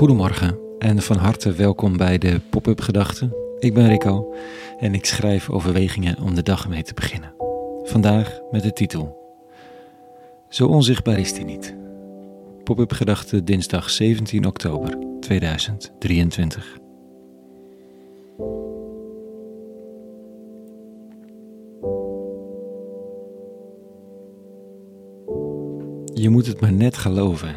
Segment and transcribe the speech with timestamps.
[0.00, 3.32] Goedemorgen en van harte welkom bij de Pop-up Gedachten.
[3.58, 4.34] Ik ben Rico
[4.78, 7.34] en ik schrijf overwegingen om de dag mee te beginnen.
[7.82, 9.16] Vandaag met de titel
[10.48, 11.76] Zo onzichtbaar is hij niet.
[12.64, 16.78] Pop-up Gedachten dinsdag 17 oktober 2023.
[26.14, 27.54] Je moet het maar net geloven.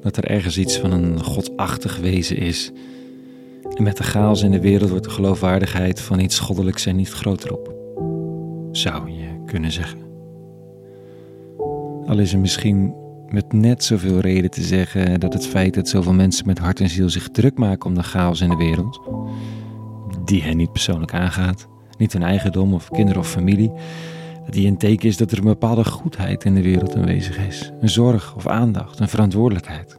[0.00, 2.72] Dat er ergens iets van een godachtig wezen is.
[3.74, 7.10] En met de chaos in de wereld wordt de geloofwaardigheid van iets goddelijks er niet
[7.10, 7.74] groter op.
[8.72, 9.98] Zou je kunnen zeggen.
[12.06, 12.94] Al is er misschien
[13.28, 16.88] met net zoveel reden te zeggen dat het feit dat zoveel mensen met hart en
[16.88, 19.00] ziel zich druk maken om de chaos in de wereld,
[20.30, 21.68] die hen niet persoonlijk aangaat,
[21.98, 23.72] niet hun eigendom of kinderen of familie,
[24.44, 27.72] dat die een teken is dat er een bepaalde goedheid in de wereld aanwezig is.
[27.80, 29.98] Een zorg of aandacht, een verantwoordelijkheid.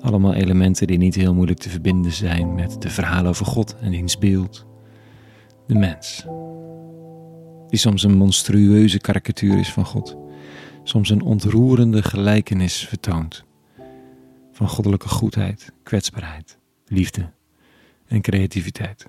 [0.00, 3.90] Allemaal elementen die niet heel moeilijk te verbinden zijn met de verhalen over God en
[3.90, 4.66] diens beeld.
[5.66, 6.26] De mens.
[7.68, 10.16] Die soms een monstrueuze karikatuur is van God.
[10.82, 13.44] Soms een ontroerende gelijkenis vertoont.
[14.52, 17.32] Van goddelijke goedheid, kwetsbaarheid, liefde
[18.06, 19.06] en creativiteit.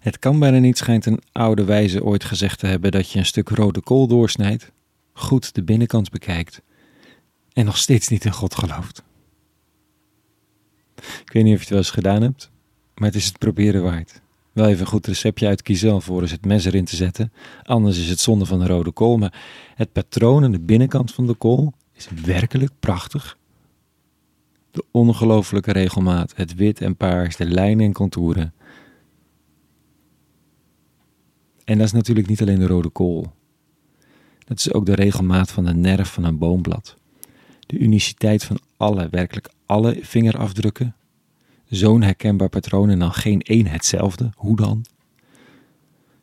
[0.00, 3.26] Het kan bijna niet, schijnt een oude wijze ooit gezegd te hebben, dat je een
[3.26, 4.72] stuk rode kool doorsnijdt,
[5.12, 6.62] goed de binnenkant bekijkt
[7.52, 9.02] en nog steeds niet in God gelooft.
[10.96, 12.50] Ik weet niet of je het wel eens gedaan hebt,
[12.94, 14.20] maar het is het proberen waard.
[14.52, 17.32] Wel even een goed receptje uitkiezen voor het mes erin te zetten.
[17.62, 19.16] Anders is het zonde van de rode kool.
[19.16, 19.40] Maar
[19.74, 23.38] het patroon aan de binnenkant van de kool is werkelijk prachtig.
[24.70, 28.54] De ongelooflijke regelmaat, het wit en paars, de lijnen en contouren.
[31.64, 33.32] En dat is natuurlijk niet alleen de rode kool.
[34.44, 36.96] Dat is ook de regelmaat van de nerf van een boomblad.
[37.66, 40.96] De uniciteit van alle, werkelijk alle vingerafdrukken.
[41.64, 44.30] Zo'n herkenbaar patroon en dan geen één hetzelfde.
[44.36, 44.84] Hoe dan?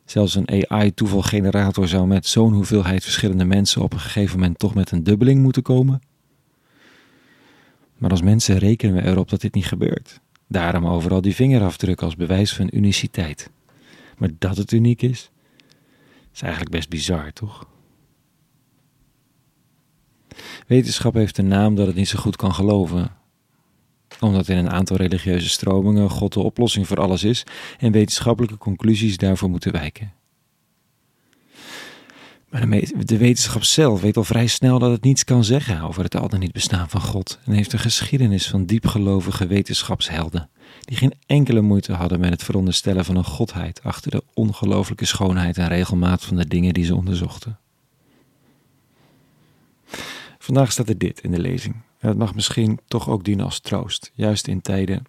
[0.04, 4.90] Zelfs een AI-toevalgenerator zou met zo'n hoeveelheid verschillende mensen op een gegeven moment toch met
[4.90, 6.00] een dubbeling moeten komen.
[7.96, 10.20] Maar als mensen rekenen we erop dat dit niet gebeurt.
[10.48, 13.50] Daarom overal die vingerafdrukken als bewijs van uniciteit.
[14.18, 15.30] Maar dat het uniek is,
[16.32, 17.68] is eigenlijk best bizar, toch?
[20.66, 23.16] Wetenschap heeft een naam dat het niet zo goed kan geloven.
[24.20, 27.46] Omdat in een aantal religieuze stromingen God de oplossing voor alles is
[27.78, 30.12] en wetenschappelijke conclusies daarvoor moeten wijken.
[32.64, 36.16] Maar de wetenschap zelf weet al vrij snel dat het niets kan zeggen over het
[36.16, 40.48] al dan niet bestaan van God en heeft een geschiedenis van diepgelovige wetenschapshelden
[40.80, 45.58] die geen enkele moeite hadden met het veronderstellen van een godheid achter de ongelooflijke schoonheid
[45.58, 47.58] en regelmaat van de dingen die ze onderzochten.
[50.38, 51.74] Vandaag staat er dit in de lezing.
[51.74, 55.04] En dat mag misschien toch ook dienen als troost, juist in tijden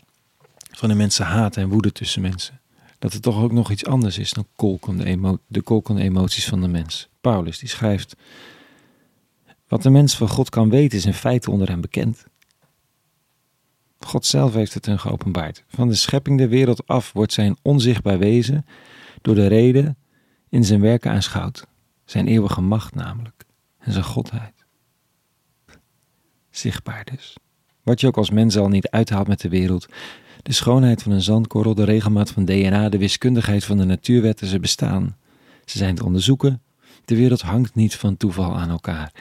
[0.72, 2.59] van de mensen haat en woede tussen mensen.
[3.00, 6.62] Dat er toch ook nog iets anders is dan kolkende emo de kolkende emoties van
[6.62, 7.09] de mens.
[7.22, 8.16] Paulus die schrijft:
[9.68, 12.25] Wat de mens van God kan weten is in feite onder hem bekend.
[14.00, 15.63] God zelf heeft het hun geopenbaard.
[15.68, 18.66] Van de schepping der wereld af wordt zijn onzichtbaar wezen
[19.22, 19.97] door de reden
[20.50, 21.68] in zijn werken aanschouwd.
[22.06, 23.46] Zijn eeuwige macht namelijk
[23.78, 24.57] en zijn godheid
[26.57, 27.38] zichtbaar dus.
[27.88, 29.88] Wat je ook als mens al niet uithaalt met de wereld.
[30.44, 34.59] De schoonheid van een zandkorrel, de regelmaat van DNA, de wiskundigheid van de natuurwetten, ze
[34.59, 35.18] bestaan.
[35.66, 36.62] Ze zijn te onderzoeken.
[37.06, 39.12] De wereld hangt niet van toeval aan elkaar.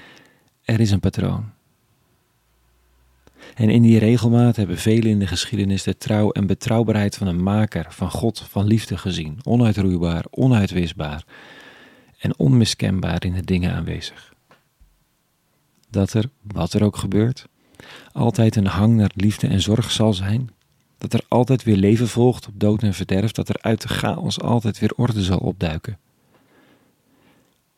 [0.63, 1.45] Er is een patroon.
[3.55, 7.43] En in die regelmaat hebben velen in de geschiedenis de trouw en betrouwbaarheid van een
[7.43, 9.39] maker, van God, van liefde gezien.
[9.43, 11.25] Onuitroeibaar, onuitwisbaar
[12.19, 14.35] en onmiskenbaar in de dingen aanwezig
[15.91, 17.47] dat er, wat er ook gebeurt,
[18.13, 20.51] altijd een hang naar liefde en zorg zal zijn.
[20.99, 24.41] Dat er altijd weer leven volgt op dood en verderf, dat er uit de chaos
[24.41, 25.99] altijd weer orde zal opduiken.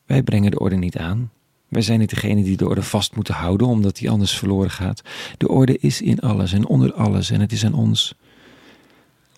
[0.05, 1.31] Wij brengen de orde niet aan.
[1.67, 5.01] Wij zijn niet degene die de orde vast moeten houden, omdat die anders verloren gaat.
[5.37, 8.15] De orde is in alles en onder alles en het is aan ons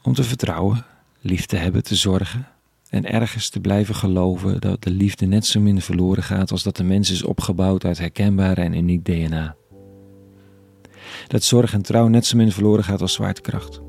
[0.01, 0.85] om te vertrouwen,
[1.21, 2.47] lief te hebben, te zorgen
[2.89, 6.77] en ergens te blijven geloven dat de liefde net zo min verloren gaat als dat
[6.77, 9.55] de mens is opgebouwd uit herkenbaar en uniek DNA.
[11.27, 13.81] Dat zorg en trouw net zo min verloren gaat als zwaartekracht.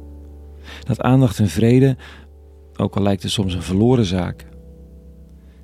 [0.84, 1.96] Dat aandacht en vrede,
[2.76, 4.46] ook al lijkt het soms een verloren zaak,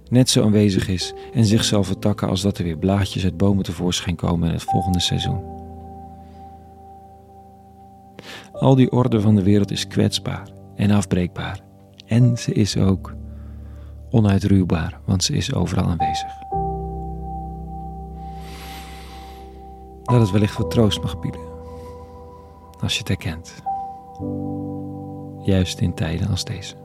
[0.09, 4.17] net zo aanwezig is en zichzelf vertakken als dat er weer blaadjes uit bomen tevoorschijn
[4.17, 5.41] komen in het volgende seizoen.
[8.53, 11.61] Al die orde van de wereld is kwetsbaar en afbreekbaar.
[12.07, 13.15] En ze is ook
[14.11, 16.33] onuitruwbaar, want ze is overal aanwezig.
[20.03, 21.41] Dat het wellicht wat troost mag bieden,
[22.83, 23.63] als je het herkent.
[25.43, 26.77] Juist in tijden als deze.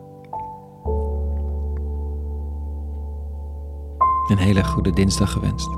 [4.27, 5.69] Een hele goede dinsdag gewenst.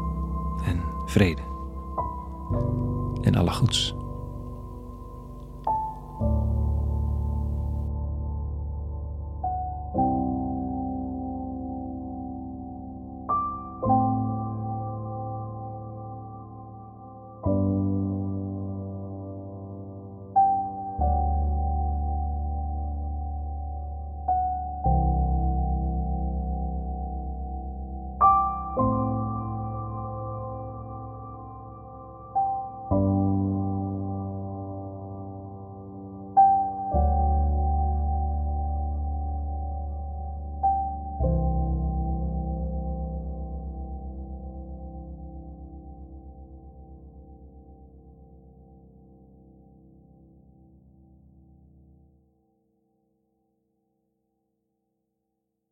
[0.65, 1.41] En vrede.
[3.21, 3.95] En alle goeds.